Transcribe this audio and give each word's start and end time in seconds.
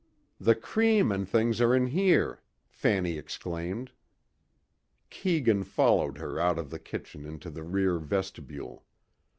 "The 0.39 0.55
cream 0.55 1.11
and 1.11 1.29
things 1.29 1.61
are 1.61 1.75
in 1.75 1.85
here," 1.85 2.41
Fanny 2.67 3.19
exclaimed. 3.19 3.91
Keegan 5.11 5.63
followed 5.63 6.17
her 6.17 6.39
out 6.39 6.57
of 6.57 6.71
the 6.71 6.79
kitchen 6.79 7.23
into 7.23 7.51
the 7.51 7.61
rear 7.61 7.99
vestibule. 7.99 8.83